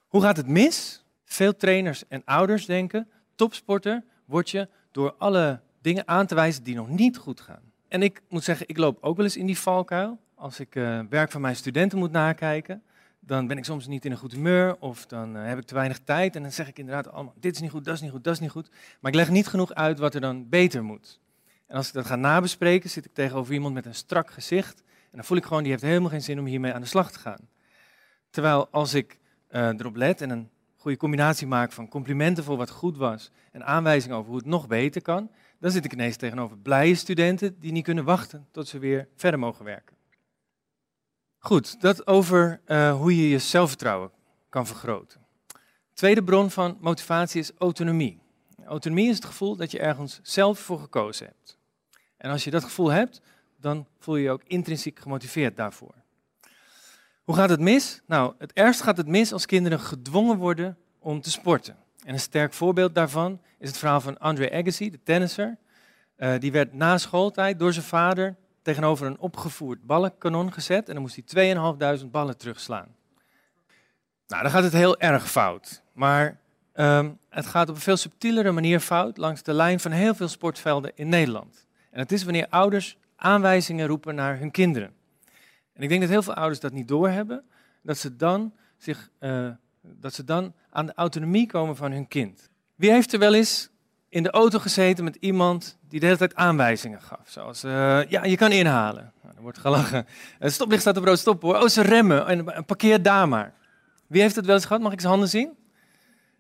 Hoe 0.06 0.22
gaat 0.22 0.36
het 0.36 0.46
mis? 0.46 1.04
Veel 1.24 1.56
trainers 1.56 2.08
en 2.08 2.22
ouders 2.24 2.66
denken, 2.66 3.08
topsporter 3.34 4.04
word 4.24 4.50
je 4.50 4.68
door 4.90 5.14
alle 5.18 5.60
dingen 5.80 6.08
aan 6.08 6.26
te 6.26 6.34
wijzen 6.34 6.62
die 6.62 6.74
nog 6.74 6.88
niet 6.88 7.16
goed 7.16 7.40
gaan. 7.40 7.72
En 7.88 8.02
ik 8.02 8.22
moet 8.28 8.44
zeggen, 8.44 8.68
ik 8.68 8.78
loop 8.78 8.98
ook 9.00 9.16
wel 9.16 9.24
eens 9.24 9.36
in 9.36 9.46
die 9.46 9.58
valkuil. 9.58 10.18
Als 10.34 10.60
ik 10.60 10.74
uh, 10.74 11.00
werk 11.10 11.30
van 11.30 11.40
mijn 11.40 11.56
studenten 11.56 11.98
moet 11.98 12.12
nakijken, 12.12 12.82
dan 13.30 13.46
ben 13.46 13.58
ik 13.58 13.64
soms 13.64 13.86
niet 13.86 14.04
in 14.04 14.10
een 14.10 14.16
goed 14.16 14.32
humeur 14.32 14.76
of 14.78 15.06
dan 15.06 15.36
uh, 15.36 15.46
heb 15.46 15.58
ik 15.58 15.64
te 15.64 15.74
weinig 15.74 15.98
tijd. 15.98 16.36
En 16.36 16.42
dan 16.42 16.52
zeg 16.52 16.68
ik 16.68 16.78
inderdaad 16.78 17.12
allemaal, 17.12 17.34
dit 17.36 17.54
is 17.54 17.60
niet 17.60 17.70
goed, 17.70 17.84
dat 17.84 17.94
is 17.94 18.00
niet 18.00 18.10
goed, 18.10 18.24
dat 18.24 18.34
is 18.34 18.40
niet 18.40 18.50
goed. 18.50 18.70
Maar 19.00 19.10
ik 19.10 19.16
leg 19.16 19.30
niet 19.30 19.46
genoeg 19.46 19.74
uit 19.74 19.98
wat 19.98 20.14
er 20.14 20.20
dan 20.20 20.48
beter 20.48 20.84
moet. 20.84 21.20
En 21.66 21.76
als 21.76 21.88
ik 21.88 21.92
dat 21.92 22.06
ga 22.06 22.16
nabespreken, 22.16 22.90
zit 22.90 23.04
ik 23.04 23.14
tegenover 23.14 23.54
iemand 23.54 23.74
met 23.74 23.86
een 23.86 23.94
strak 23.94 24.30
gezicht. 24.30 24.78
En 24.80 25.16
dan 25.16 25.24
voel 25.24 25.36
ik 25.36 25.44
gewoon, 25.44 25.62
die 25.62 25.70
heeft 25.70 25.82
helemaal 25.82 26.10
geen 26.10 26.22
zin 26.22 26.38
om 26.38 26.46
hiermee 26.46 26.72
aan 26.72 26.80
de 26.80 26.86
slag 26.86 27.12
te 27.12 27.18
gaan. 27.18 27.48
Terwijl 28.30 28.68
als 28.68 28.94
ik 28.94 29.18
uh, 29.50 29.66
erop 29.66 29.96
let 29.96 30.20
en 30.20 30.30
een 30.30 30.50
goede 30.76 30.96
combinatie 30.96 31.46
maak 31.46 31.72
van 31.72 31.88
complimenten 31.88 32.44
voor 32.44 32.56
wat 32.56 32.70
goed 32.70 32.96
was 32.96 33.30
en 33.52 33.64
aanwijzingen 33.64 34.16
over 34.16 34.28
hoe 34.28 34.38
het 34.38 34.48
nog 34.48 34.66
beter 34.66 35.02
kan, 35.02 35.30
dan 35.58 35.70
zit 35.70 35.84
ik 35.84 35.92
ineens 35.92 36.16
tegenover 36.16 36.58
blije 36.58 36.94
studenten 36.94 37.60
die 37.60 37.72
niet 37.72 37.84
kunnen 37.84 38.04
wachten 38.04 38.46
tot 38.50 38.68
ze 38.68 38.78
weer 38.78 39.08
verder 39.16 39.40
mogen 39.40 39.64
werken. 39.64 39.99
Goed, 41.42 41.80
dat 41.80 42.06
over 42.06 42.60
uh, 42.66 42.96
hoe 42.96 43.16
je 43.16 43.28
je 43.28 43.38
zelfvertrouwen 43.38 44.10
kan 44.48 44.66
vergroten. 44.66 45.20
Tweede 45.94 46.24
bron 46.24 46.50
van 46.50 46.76
motivatie 46.80 47.40
is 47.40 47.52
autonomie. 47.58 48.20
Autonomie 48.64 49.08
is 49.08 49.14
het 49.14 49.24
gevoel 49.24 49.56
dat 49.56 49.70
je 49.70 49.78
ergens 49.78 50.20
zelf 50.22 50.58
voor 50.58 50.78
gekozen 50.78 51.26
hebt. 51.26 51.58
En 52.16 52.30
als 52.30 52.44
je 52.44 52.50
dat 52.50 52.64
gevoel 52.64 52.90
hebt, 52.90 53.20
dan 53.56 53.86
voel 53.98 54.16
je 54.16 54.22
je 54.22 54.30
ook 54.30 54.42
intrinsiek 54.44 54.98
gemotiveerd 54.98 55.56
daarvoor. 55.56 55.94
Hoe 57.24 57.34
gaat 57.34 57.50
het 57.50 57.60
mis? 57.60 58.00
Nou, 58.06 58.34
het 58.38 58.52
ergst 58.52 58.82
gaat 58.82 58.96
het 58.96 59.06
mis 59.06 59.32
als 59.32 59.46
kinderen 59.46 59.80
gedwongen 59.80 60.36
worden 60.36 60.78
om 60.98 61.20
te 61.20 61.30
sporten. 61.30 61.76
En 62.04 62.12
een 62.12 62.20
sterk 62.20 62.52
voorbeeld 62.52 62.94
daarvan 62.94 63.40
is 63.58 63.68
het 63.68 63.78
verhaal 63.78 64.00
van 64.00 64.18
Andre 64.18 64.52
Agassi, 64.52 64.90
de 64.90 65.02
tennisser. 65.02 65.58
Uh, 66.16 66.38
die 66.38 66.52
werd 66.52 66.72
na 66.72 66.98
schooltijd 66.98 67.58
door 67.58 67.72
zijn 67.72 67.84
vader 67.84 68.36
tegenover 68.62 69.06
een 69.06 69.18
opgevoerd 69.18 69.82
ballenkanon 69.82 70.52
gezet 70.52 70.88
en 70.88 70.94
dan 70.94 71.02
moest 71.02 71.32
hij 71.32 71.54
2.500 72.00 72.06
ballen 72.10 72.38
terugslaan. 72.38 72.94
Nou, 74.26 74.42
dan 74.42 74.50
gaat 74.50 74.62
het 74.62 74.72
heel 74.72 74.98
erg 74.98 75.30
fout. 75.30 75.82
Maar 75.92 76.40
um, 76.74 77.18
het 77.28 77.46
gaat 77.46 77.68
op 77.68 77.74
een 77.74 77.80
veel 77.80 77.96
subtielere 77.96 78.52
manier 78.52 78.80
fout 78.80 79.16
langs 79.16 79.42
de 79.42 79.52
lijn 79.52 79.80
van 79.80 79.90
heel 79.90 80.14
veel 80.14 80.28
sportvelden 80.28 80.92
in 80.94 81.08
Nederland. 81.08 81.66
En 81.90 81.98
het 81.98 82.12
is 82.12 82.24
wanneer 82.24 82.46
ouders 82.48 82.96
aanwijzingen 83.16 83.86
roepen 83.86 84.14
naar 84.14 84.38
hun 84.38 84.50
kinderen. 84.50 84.92
En 85.72 85.82
ik 85.82 85.88
denk 85.88 86.00
dat 86.00 86.10
heel 86.10 86.22
veel 86.22 86.34
ouders 86.34 86.60
dat 86.60 86.72
niet 86.72 86.88
doorhebben, 86.88 87.44
dat 87.82 87.98
ze 87.98 88.16
dan, 88.16 88.54
zich, 88.76 89.10
uh, 89.20 89.48
dat 89.80 90.14
ze 90.14 90.24
dan 90.24 90.54
aan 90.70 90.86
de 90.86 90.94
autonomie 90.94 91.46
komen 91.46 91.76
van 91.76 91.92
hun 91.92 92.08
kind. 92.08 92.50
Wie 92.74 92.90
heeft 92.90 93.12
er 93.12 93.18
wel 93.18 93.34
eens 93.34 93.70
in 94.08 94.22
de 94.22 94.30
auto 94.30 94.58
gezeten 94.58 95.04
met 95.04 95.16
iemand 95.16 95.78
die 95.90 96.00
de 96.00 96.06
hele 96.06 96.18
tijd 96.18 96.34
aanwijzingen 96.34 97.00
gaf? 97.00 97.20
Zoals, 97.24 97.64
uh, 97.64 98.04
ja, 98.08 98.24
je 98.24 98.36
kan 98.36 98.52
inhalen. 98.52 99.12
Nou, 99.22 99.34
wordt 99.40 99.58
gelachen. 99.58 100.06
Het 100.38 100.52
stoplicht 100.52 100.80
staat 100.80 100.96
op 100.96 101.04
rood, 101.04 101.18
stop 101.18 101.42
hoor. 101.42 101.56
Oh, 101.56 101.66
ze 101.66 101.82
remmen. 101.82 102.26
En 102.26 102.64
parkeer 102.64 103.02
daar 103.02 103.28
maar. 103.28 103.52
Wie 104.06 104.20
heeft 104.20 104.36
het 104.36 104.46
wel 104.46 104.54
eens 104.54 104.64
gehad? 104.64 104.82
Mag 104.82 104.92
ik 104.92 105.00
zijn 105.00 105.12
handen 105.12 105.28
zien? 105.30 105.56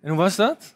En 0.00 0.08
hoe 0.08 0.18
was 0.18 0.36
dat? 0.36 0.74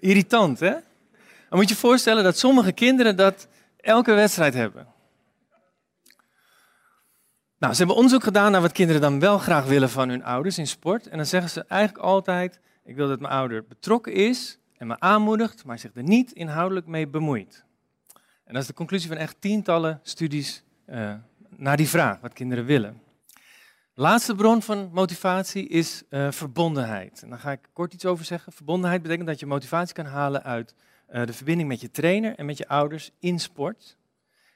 Irritant, 0.00 0.60
hè? 0.60 0.70
Dan 0.70 1.58
moet 1.58 1.68
je 1.68 1.74
je 1.74 1.80
voorstellen 1.80 2.24
dat 2.24 2.38
sommige 2.38 2.72
kinderen 2.72 3.16
dat 3.16 3.48
elke 3.76 4.12
wedstrijd 4.12 4.54
hebben. 4.54 4.86
Nou, 7.58 7.72
ze 7.72 7.78
hebben 7.78 7.96
onderzoek 7.96 8.22
gedaan 8.22 8.52
naar 8.52 8.60
wat 8.60 8.72
kinderen 8.72 9.00
dan 9.00 9.20
wel 9.20 9.38
graag 9.38 9.64
willen 9.64 9.90
van 9.90 10.08
hun 10.08 10.24
ouders 10.24 10.58
in 10.58 10.66
sport. 10.66 11.08
En 11.08 11.16
dan 11.16 11.26
zeggen 11.26 11.50
ze 11.50 11.64
eigenlijk 11.68 12.04
altijd: 12.04 12.60
Ik 12.84 12.96
wil 12.96 13.08
dat 13.08 13.20
mijn 13.20 13.32
ouder 13.32 13.64
betrokken 13.66 14.12
is 14.12 14.58
en 14.76 14.86
me 14.86 15.00
aanmoedigt, 15.00 15.64
maar 15.64 15.78
zich 15.78 15.90
er 15.94 16.02
niet 16.02 16.32
inhoudelijk 16.32 16.86
mee 16.86 17.08
bemoeit. 17.08 17.64
En 18.44 18.52
dat 18.52 18.62
is 18.62 18.68
de 18.68 18.74
conclusie 18.74 19.08
van 19.08 19.16
echt 19.16 19.40
tientallen 19.40 20.00
studies 20.02 20.62
uh, 20.86 21.14
naar 21.48 21.76
die 21.76 21.88
vraag, 21.88 22.20
wat 22.20 22.32
kinderen 22.32 22.64
willen. 22.64 23.02
Laatste 23.94 24.34
bron 24.34 24.62
van 24.62 24.90
motivatie 24.92 25.68
is 25.68 26.02
uh, 26.10 26.30
verbondenheid. 26.30 27.22
En 27.22 27.28
daar 27.28 27.38
ga 27.38 27.52
ik 27.52 27.68
kort 27.72 27.92
iets 27.92 28.04
over 28.04 28.24
zeggen. 28.24 28.52
Verbondenheid 28.52 29.02
betekent 29.02 29.26
dat 29.26 29.40
je 29.40 29.46
motivatie 29.46 29.94
kan 29.94 30.04
halen 30.04 30.42
uit 30.42 30.74
uh, 31.10 31.26
de 31.26 31.32
verbinding 31.32 31.68
met 31.68 31.80
je 31.80 31.90
trainer 31.90 32.34
en 32.34 32.46
met 32.46 32.58
je 32.58 32.68
ouders 32.68 33.10
in 33.18 33.40
sport. 33.40 33.96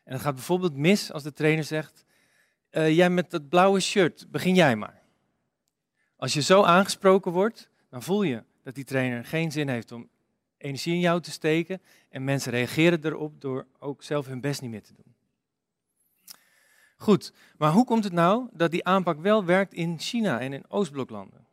En 0.05 0.13
het 0.13 0.23
gaat 0.23 0.35
bijvoorbeeld 0.35 0.77
mis 0.77 1.13
als 1.13 1.23
de 1.23 1.33
trainer 1.33 1.65
zegt: 1.65 2.05
Jij 2.71 3.11
met 3.11 3.31
dat 3.31 3.49
blauwe 3.49 3.81
shirt, 3.81 4.27
begin 4.31 4.55
jij 4.55 4.77
maar. 4.77 5.03
Als 6.17 6.33
je 6.35 6.43
zo 6.43 6.63
aangesproken 6.63 7.33
wordt, 7.33 7.71
dan 7.91 8.03
voel 8.03 8.23
je 8.23 8.43
dat 8.63 8.75
die 8.75 8.85
trainer 8.85 9.25
geen 9.25 9.53
zin 9.53 9.69
heeft 9.69 9.93
om 9.93 10.09
energie 10.59 10.95
in 10.95 11.01
jou 11.01 11.21
te 11.21 11.31
steken. 11.31 11.83
En 12.09 12.25
mensen 12.25 12.53
reageren 12.53 13.05
erop 13.05 13.41
door 13.41 13.67
ook 13.79 14.03
zelf 14.03 14.27
hun 14.27 14.41
best 14.41 14.61
niet 14.61 14.71
meer 14.71 14.83
te 14.83 14.95
doen. 14.95 15.15
Goed, 16.97 17.33
maar 17.59 17.73
hoe 17.73 17.85
komt 17.85 18.05
het 18.05 18.13
nou 18.13 18.49
dat 18.53 18.71
die 18.71 18.85
aanpak 18.85 19.21
wel 19.21 19.45
werkt 19.45 19.75
in 19.75 19.99
China 19.99 20.41
en 20.41 20.53
in 20.53 20.71
Oostbloklanden? 20.71 21.47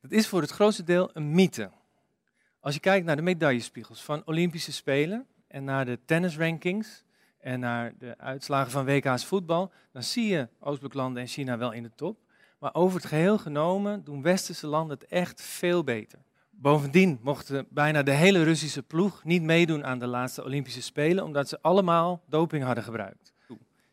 Dat 0.00 0.10
is 0.10 0.28
voor 0.28 0.40
het 0.40 0.50
grootste 0.50 0.84
deel 0.84 1.10
een 1.12 1.34
mythe. 1.34 1.70
Als 2.60 2.74
je 2.74 2.80
kijkt 2.80 3.06
naar 3.06 3.16
de 3.16 3.22
medaillespiegels 3.22 4.02
van 4.02 4.22
Olympische 4.24 4.72
Spelen 4.72 5.26
en 5.46 5.64
naar 5.64 5.84
de 5.84 5.98
tennisrankings 6.04 7.04
en 7.38 7.60
naar 7.60 7.92
de 7.98 8.18
uitslagen 8.18 8.70
van 8.70 8.84
WK's 8.84 9.24
voetbal, 9.24 9.72
dan 9.92 10.02
zie 10.02 10.26
je 10.26 10.48
Oostbloklanden 10.58 11.22
en 11.22 11.28
China 11.28 11.58
wel 11.58 11.72
in 11.72 11.82
de 11.82 11.94
top. 11.94 12.18
Maar 12.58 12.74
over 12.74 12.98
het 12.98 13.08
geheel 13.08 13.38
genomen 13.38 14.04
doen 14.04 14.22
westerse 14.22 14.66
landen 14.66 14.98
het 14.98 15.08
echt 15.08 15.42
veel 15.42 15.84
beter. 15.84 16.18
Bovendien 16.60 17.18
mochten 17.22 17.66
bijna 17.70 18.02
de 18.02 18.10
hele 18.10 18.42
Russische 18.42 18.82
ploeg 18.82 19.24
niet 19.24 19.42
meedoen 19.42 19.84
aan 19.84 19.98
de 19.98 20.06
laatste 20.06 20.44
Olympische 20.44 20.82
Spelen, 20.82 21.24
omdat 21.24 21.48
ze 21.48 21.58
allemaal 21.60 22.22
doping 22.26 22.64
hadden 22.64 22.84
gebruikt. 22.84 23.32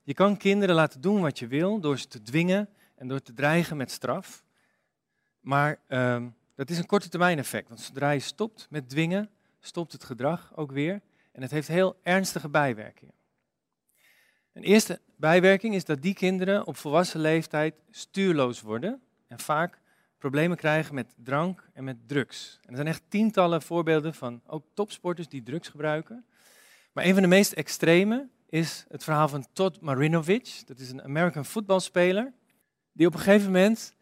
Je 0.04 0.14
kan 0.14 0.38
kinderen 0.38 0.76
laten 0.76 1.02
doen 1.02 1.22
wat 1.22 1.40
je 1.40 1.48
wil 1.48 1.80
door 1.80 2.00
ze 2.00 2.08
te 2.08 2.22
dwingen 2.22 2.70
en 2.96 3.08
door 3.08 3.22
te 3.22 3.34
dreigen 3.34 3.78
met 3.78 3.92
straf. 3.92 4.44
Maar 5.40 5.80
um, 5.88 6.36
dat 6.56 6.70
is 6.70 6.78
een 6.78 6.86
korte 6.86 7.10
termijn 7.10 7.38
effect, 7.38 7.68
want 7.68 7.82
zodra 7.82 8.12
je 8.12 8.20
stopt 8.20 8.68
met 8.70 8.90
dwingen, 8.90 9.30
stopt 9.60 9.92
het 9.92 10.04
gedrag 10.04 10.52
ook 10.56 10.72
weer. 10.72 11.02
En 11.32 11.42
het 11.42 11.52
heeft 11.52 11.68
heel 11.68 11.96
ernstige 12.04 12.50
bijwerkingen. 12.50 13.14
Een 14.54 14.64
eerste 14.64 15.02
bijwerking 15.16 15.76
is 15.76 15.86
dat 15.86 16.02
die 16.02 16.14
kinderen 16.14 16.68
op 16.68 16.78
volwassen 16.78 17.20
leeftijd 17.20 17.76
stuurloos 17.90 18.62
worden 18.62 19.02
en 19.28 19.40
vaak 19.40 19.80
problemen 20.18 20.58
krijgen 20.58 20.96
met 20.96 21.14
drank 21.24 21.70
en 21.74 21.84
met 21.84 22.08
drugs. 22.08 22.60
Er 22.66 22.76
zijn 22.76 22.88
echt 22.88 23.04
tientallen 23.08 23.62
voorbeelden 23.62 24.14
van 24.14 24.42
ook 24.46 24.66
topsporters 24.74 25.28
die 25.28 25.44
drugs 25.44 25.68
gebruiken. 25.68 26.26
Maar 26.94 27.06
een 27.06 27.14
van 27.14 27.22
de 27.22 27.28
meest 27.28 27.52
extreme 27.52 28.28
is 28.50 28.86
het 28.88 29.04
verhaal 29.04 29.28
van 29.28 29.46
Todd 29.54 29.82
Marinovich. 29.82 30.64
Dat 30.64 30.80
is 30.80 30.90
een 30.90 31.04
American 31.04 31.46
voetbalspeler 31.46 32.34
die 32.92 33.08
op 33.08 33.14
een 33.14 33.20
gegeven 33.20 33.46
moment 33.46 33.94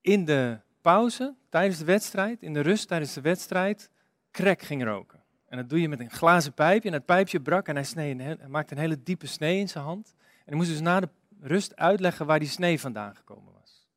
in 0.00 0.24
de 0.24 0.58
pauze 0.80 1.34
tijdens 1.48 1.78
de 1.78 1.84
wedstrijd, 1.84 2.42
in 2.42 2.52
de 2.52 2.60
rust 2.60 2.88
tijdens 2.88 3.12
de 3.12 3.20
wedstrijd, 3.20 3.90
crack 4.30 4.62
ging 4.62 4.84
roken. 4.84 5.22
En 5.48 5.56
dat 5.56 5.68
doe 5.68 5.80
je 5.80 5.88
met 5.88 6.00
een 6.00 6.10
glazen 6.10 6.52
pijpje. 6.52 6.88
En 6.88 6.94
dat 6.94 7.04
pijpje 7.04 7.40
brak 7.40 7.68
en 7.68 7.74
hij, 7.74 7.84
snee 7.84 8.36
maakte 8.48 8.74
een 8.74 8.80
hele 8.80 9.02
diepe 9.02 9.26
snee 9.26 9.58
in 9.58 9.68
zijn 9.68 9.84
hand. 9.84 10.14
En 10.18 10.42
hij 10.44 10.56
moest 10.56 10.68
dus 10.68 10.80
na 10.80 11.00
de 11.00 11.08
rust 11.40 11.76
uitleggen 11.76 12.26
waar 12.26 12.38
die 12.38 12.48
snee 12.48 12.80
vandaan 12.80 13.16
gekomen 13.16 13.52
was. 13.52 13.88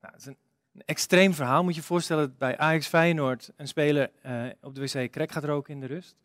Nou, 0.00 0.12
dat 0.12 0.20
is 0.20 0.26
een, 0.26 0.36
een 0.74 0.82
extreem 0.84 1.34
verhaal. 1.34 1.62
Moet 1.62 1.74
je 1.74 1.80
je 1.80 1.86
voorstellen 1.86 2.28
dat 2.28 2.38
bij 2.38 2.58
Ajax 2.58 2.86
Feyenoord 2.86 3.50
een 3.56 3.68
speler 3.68 4.10
uh, 4.26 4.46
op 4.60 4.74
de 4.74 4.80
wc 4.80 5.10
crack 5.10 5.32
gaat 5.32 5.44
roken 5.44 5.74
in 5.74 5.80
de 5.80 5.86
rust. 5.86 6.16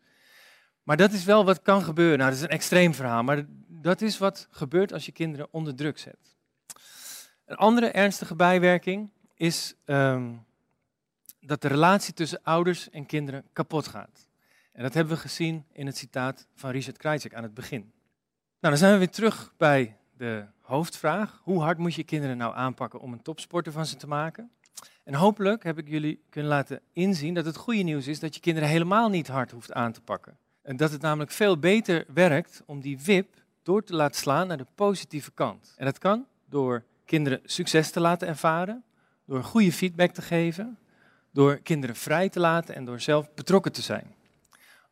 Maar 0.82 0.96
dat 0.96 1.12
is 1.12 1.24
wel 1.24 1.44
wat 1.44 1.62
kan 1.62 1.82
gebeuren. 1.82 2.18
Nou, 2.18 2.30
dat 2.30 2.38
is 2.38 2.44
een 2.44 2.50
extreem 2.50 2.94
verhaal, 2.94 3.22
maar 3.22 3.44
dat 3.68 4.00
is 4.00 4.18
wat 4.18 4.48
gebeurt 4.50 4.92
als 4.92 5.06
je 5.06 5.12
kinderen 5.12 5.48
onder 5.50 5.74
druk 5.74 5.98
zet. 5.98 6.36
Een 7.44 7.56
andere 7.56 7.90
ernstige 7.90 8.34
bijwerking 8.34 9.10
is 9.34 9.74
um, 9.84 10.44
dat 11.40 11.62
de 11.62 11.68
relatie 11.68 12.14
tussen 12.14 12.42
ouders 12.42 12.90
en 12.90 13.06
kinderen 13.06 13.44
kapot 13.52 13.86
gaat. 13.86 14.28
En 14.72 14.82
dat 14.82 14.94
hebben 14.94 15.14
we 15.14 15.20
gezien 15.20 15.64
in 15.72 15.86
het 15.86 15.96
citaat 15.96 16.46
van 16.54 16.70
Richard 16.70 16.96
Krajcek 16.96 17.34
aan 17.34 17.42
het 17.42 17.54
begin. 17.54 17.80
Nou, 17.80 18.74
dan 18.74 18.76
zijn 18.76 18.92
we 18.92 18.98
weer 18.98 19.10
terug 19.10 19.54
bij 19.56 19.96
de 20.20 20.44
hoofdvraag. 20.60 21.40
Hoe 21.42 21.60
hard 21.60 21.78
moet 21.78 21.94
je 21.94 22.04
kinderen 22.04 22.36
nou 22.36 22.54
aanpakken 22.54 23.00
om 23.00 23.12
een 23.12 23.22
topsporter 23.22 23.72
van 23.72 23.86
ze 23.86 23.96
te 23.96 24.06
maken? 24.06 24.50
En 25.04 25.14
hopelijk 25.14 25.62
heb 25.62 25.78
ik 25.78 25.88
jullie 25.88 26.22
kunnen 26.30 26.50
laten 26.50 26.80
inzien 26.92 27.34
dat 27.34 27.44
het 27.44 27.56
goede 27.56 27.82
nieuws 27.82 28.06
is 28.06 28.20
dat 28.20 28.34
je 28.34 28.40
kinderen 28.40 28.68
helemaal 28.68 29.08
niet 29.08 29.28
hard 29.28 29.50
hoeft 29.50 29.72
aan 29.72 29.92
te 29.92 30.00
pakken. 30.00 30.36
En 30.62 30.76
dat 30.76 30.90
het 30.90 31.00
namelijk 31.00 31.30
veel 31.30 31.58
beter 31.58 32.04
werkt 32.14 32.62
om 32.66 32.80
die 32.80 33.00
wip 33.00 33.34
door 33.62 33.84
te 33.84 33.94
laten 33.94 34.16
slaan 34.20 34.46
naar 34.46 34.56
de 34.56 34.66
positieve 34.74 35.30
kant. 35.32 35.74
En 35.76 35.84
dat 35.84 35.98
kan 35.98 36.26
door 36.48 36.84
kinderen 37.04 37.40
succes 37.44 37.90
te 37.90 38.00
laten 38.00 38.28
ervaren, 38.28 38.84
door 39.24 39.44
goede 39.44 39.72
feedback 39.72 40.10
te 40.10 40.22
geven, 40.22 40.78
door 41.32 41.56
kinderen 41.56 41.96
vrij 41.96 42.28
te 42.28 42.40
laten 42.40 42.74
en 42.74 42.84
door 42.84 43.00
zelf 43.00 43.34
betrokken 43.34 43.72
te 43.72 43.82
zijn. 43.82 44.14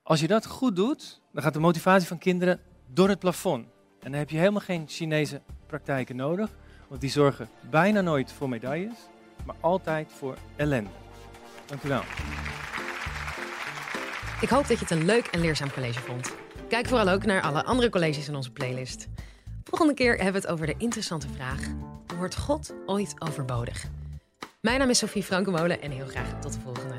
Als 0.02 0.20
je 0.20 0.26
dat 0.26 0.47
goed 0.47 0.76
doet, 0.76 1.20
dan 1.32 1.42
gaat 1.42 1.54
de 1.54 1.61
motivatie 1.61 2.08
van 2.08 2.18
kinderen 2.18 2.61
door 2.87 3.08
het 3.08 3.18
plafond. 3.18 3.77
En 4.02 4.11
dan 4.11 4.21
heb 4.21 4.31
je 4.31 4.38
helemaal 4.38 4.61
geen 4.61 4.85
Chinese 4.88 5.40
praktijken 5.67 6.17
nodig, 6.17 6.50
want 6.88 7.00
die 7.00 7.11
zorgen 7.11 7.49
bijna 7.71 8.00
nooit 8.00 8.33
voor 8.33 8.49
medailles, 8.49 8.99
maar 9.45 9.57
altijd 9.61 10.12
voor 10.12 10.37
ellende. 10.57 10.90
Dank 11.67 11.83
u 11.83 11.88
wel. 11.88 12.02
Ik 14.40 14.49
hoop 14.49 14.69
dat 14.69 14.78
je 14.78 14.85
het 14.85 14.90
een 14.90 15.05
leuk 15.05 15.26
en 15.26 15.40
leerzaam 15.40 15.73
college 15.73 16.00
vond. 16.00 16.35
Kijk 16.69 16.87
vooral 16.87 17.09
ook 17.09 17.25
naar 17.25 17.43
alle 17.43 17.64
andere 17.64 17.90
colleges 17.90 18.28
in 18.28 18.37
onze 18.37 18.52
playlist. 18.52 19.09
Volgende 19.64 19.95
keer 19.95 20.14
hebben 20.14 20.33
we 20.33 20.38
het 20.38 20.47
over 20.47 20.67
de 20.67 20.75
interessante 20.78 21.28
vraag: 21.28 21.61
wordt 22.17 22.37
God 22.37 22.75
ooit 22.87 23.14
overbodig? 23.19 23.85
Mijn 24.61 24.78
naam 24.78 24.90
is 24.90 24.99
Sophie 24.99 25.23
Frankenmolen 25.23 25.83
en 25.83 25.90
heel 25.90 26.07
graag 26.07 26.40
tot 26.40 26.52
de 26.52 26.61
volgende. 26.61 26.95